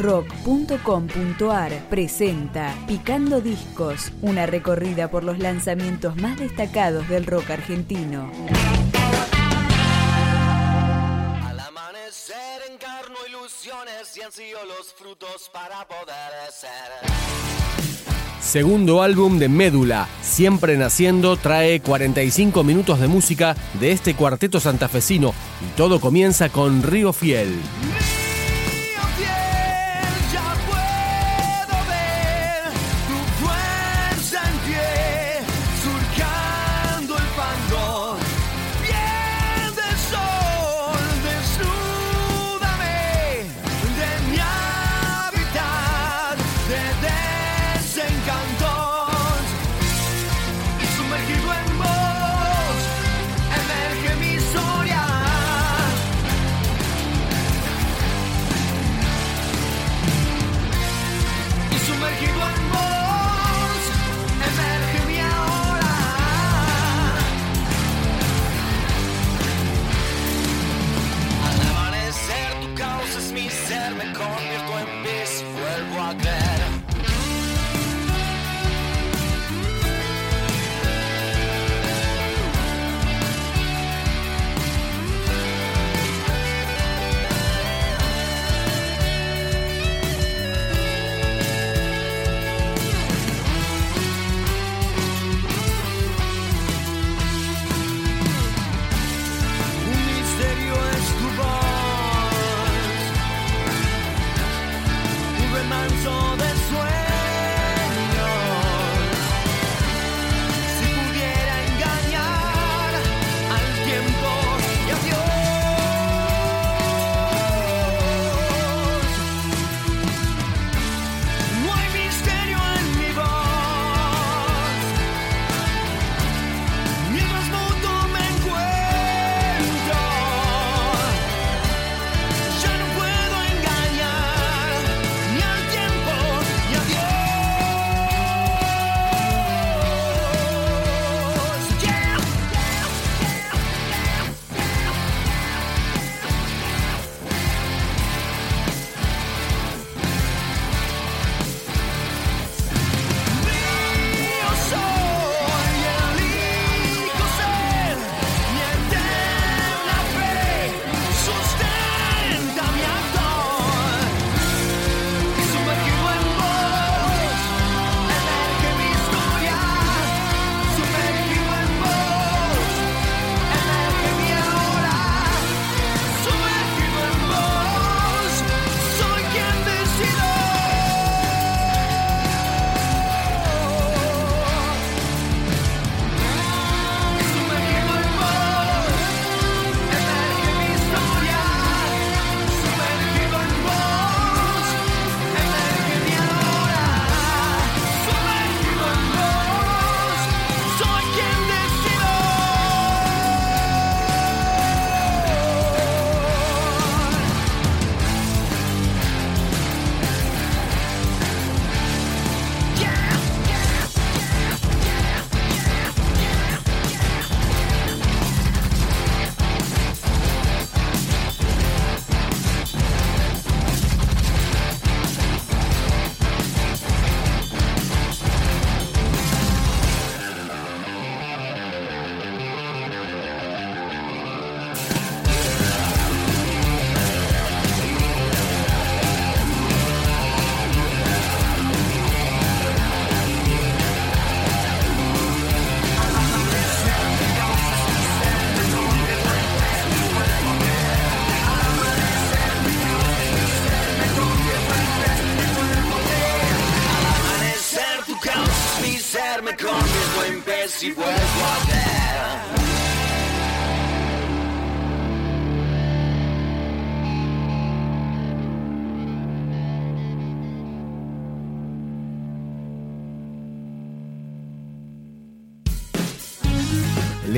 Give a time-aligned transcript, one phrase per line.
[0.00, 8.30] rock.com.ar presenta Picando Discos, una recorrida por los lanzamientos más destacados del rock argentino.
[11.46, 17.10] Al amanecer encarno ilusiones y ansío los frutos para poder ser.
[18.40, 25.34] Segundo álbum de Médula, Siempre Naciendo, trae 45 minutos de música de este cuarteto santafesino
[25.60, 27.54] y todo comienza con Río Fiel.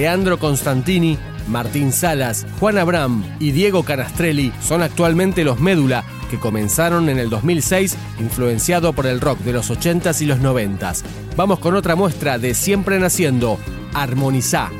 [0.00, 7.10] Leandro Constantini, Martín Salas, Juan Abraham y Diego Canastrelli son actualmente los Médula que comenzaron
[7.10, 11.02] en el 2006 influenciado por el rock de los 80s y los 90s.
[11.36, 13.58] Vamos con otra muestra de Siempre Naciendo,
[13.92, 14.70] Armonizá.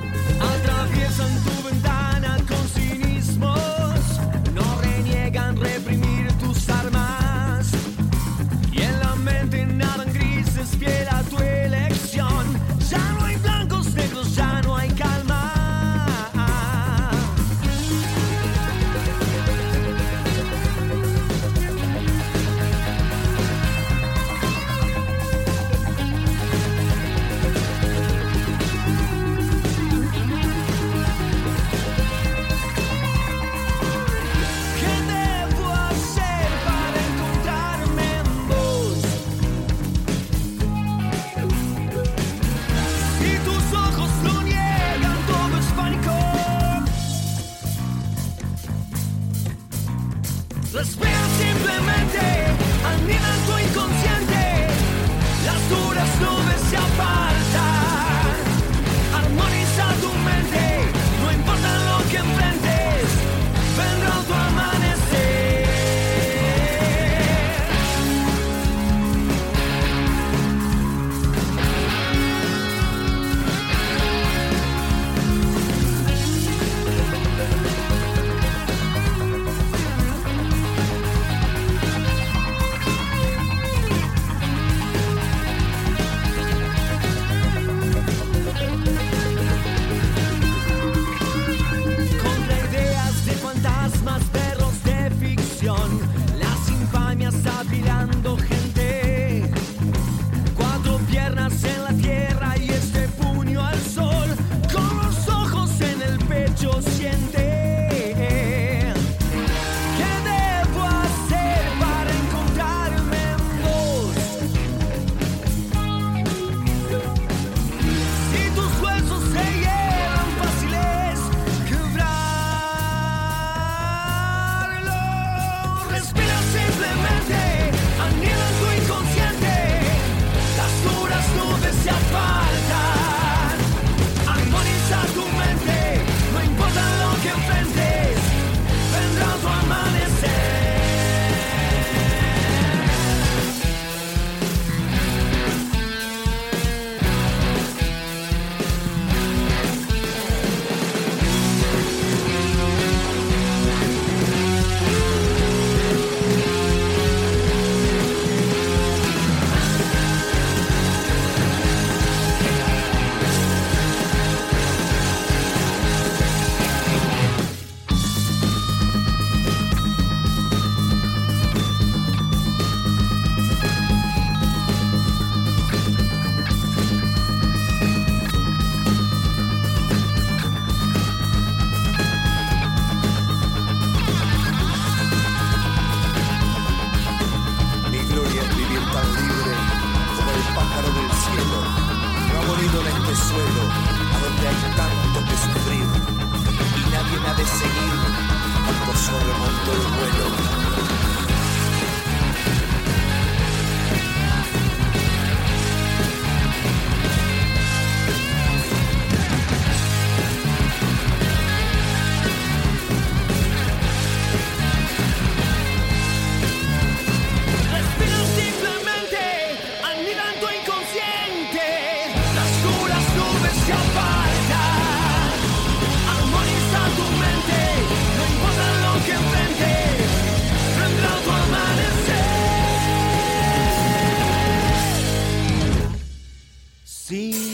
[237.10, 237.50] Si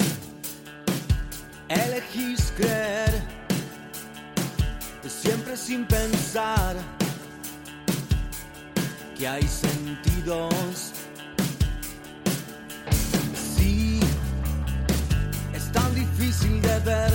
[1.70, 3.22] elegís creer,
[5.08, 6.76] siempre sin pensar
[9.16, 10.92] que hay sentidos.
[13.56, 13.98] Si
[15.54, 17.12] es tan difícil de ver.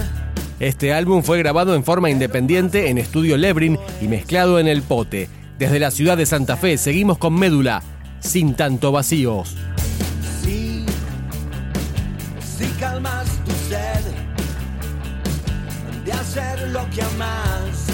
[0.60, 5.30] Este álbum fue grabado en forma independiente en Estudio Lebrin y mezclado en El Pote.
[5.60, 7.84] Desde la ciudad de Santa Fe seguimos con Médula,
[8.20, 9.56] sin tanto vacíos.
[16.06, 17.88] de hacer lo que amas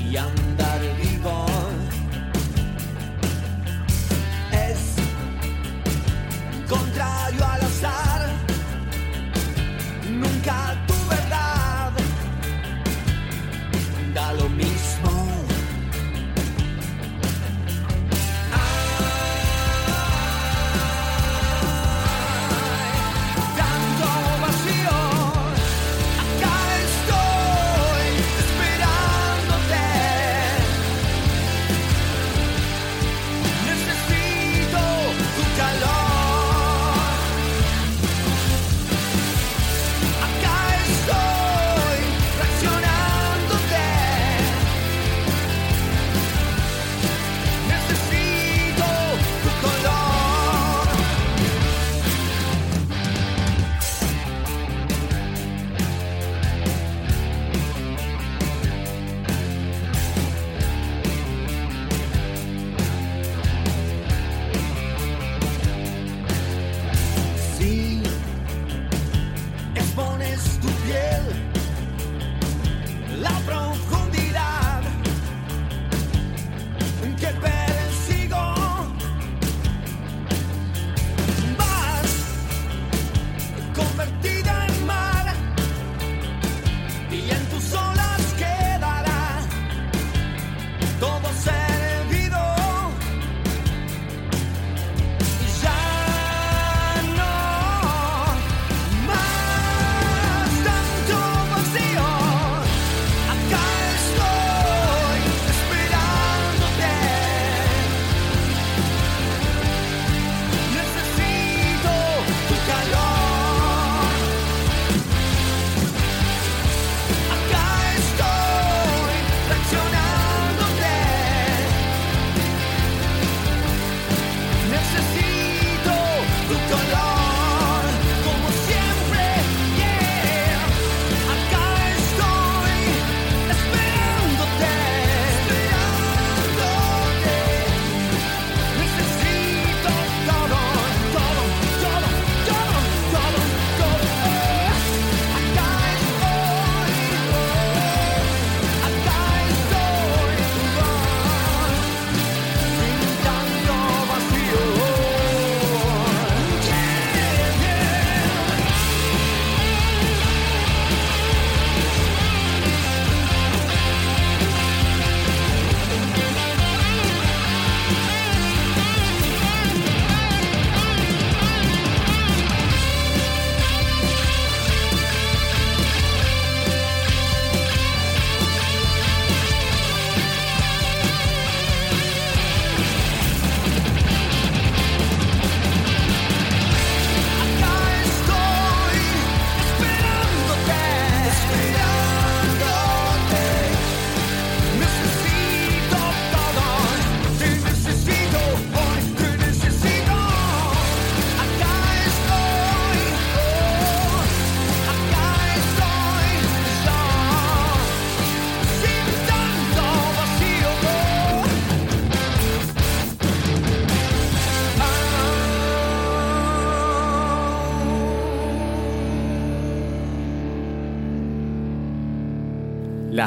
[0.00, 1.09] y andar bien.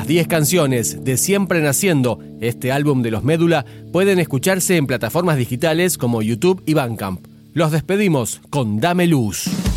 [0.03, 5.38] Las 10 canciones de Siempre Naciendo, este álbum de los Médula, pueden escucharse en plataformas
[5.38, 7.25] digitales como YouTube y Bandcamp.
[7.53, 9.73] Los despedimos con Dame Luz.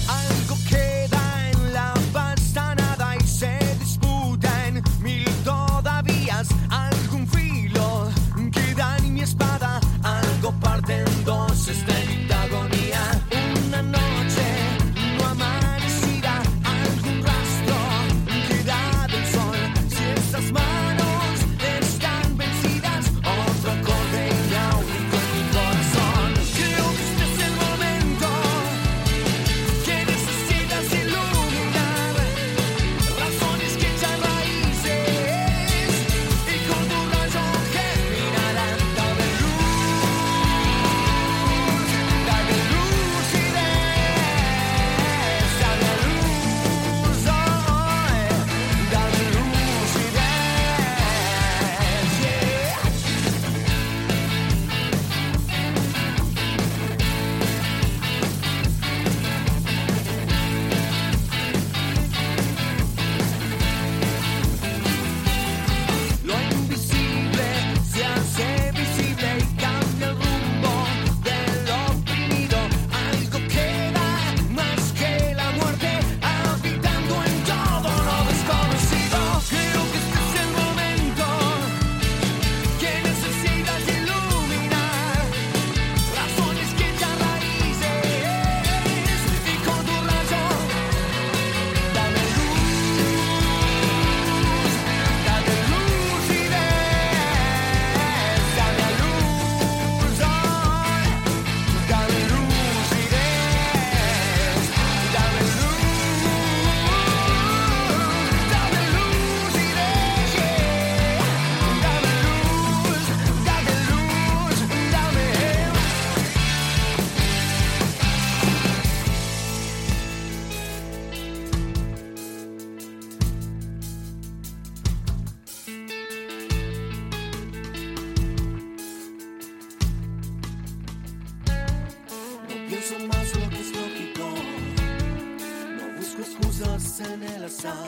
[136.97, 137.87] Excusas en el azar.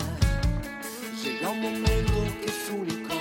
[1.23, 3.15] Llega un momento que es único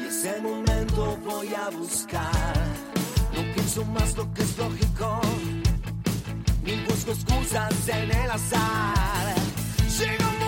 [0.00, 2.54] y ese momento voy a buscar.
[3.34, 5.20] No pienso más lo que es lógico,
[6.64, 9.34] ni busco excusas en el azar.
[9.98, 10.47] Llega un momento